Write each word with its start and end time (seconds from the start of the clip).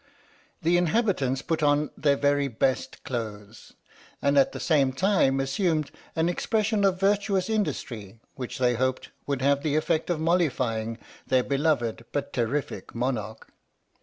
The 0.63 0.77
inhabitants 0.77 1.43
put 1.43 1.61
on 1.61 1.91
their 1.95 2.15
very 2.17 2.47
best 2.47 3.03
clothes, 3.03 3.73
and 4.19 4.35
at 4.35 4.51
the 4.51 4.59
same 4.59 4.93
time 4.93 5.39
assumed 5.39 5.91
an 6.15 6.27
expression 6.27 6.83
of 6.83 6.99
virtuous 6.99 7.51
industry 7.51 8.19
which 8.33 8.57
they 8.57 8.73
hoped 8.73 9.11
would 9.27 9.43
have 9.43 9.61
the 9.61 9.75
effect 9.75 10.09
of 10.09 10.19
mollifying 10.19 10.97
their 11.27 11.43
beloved 11.43 12.05
but 12.11 12.33
terrific 12.33 12.95
monarch. 12.95 13.49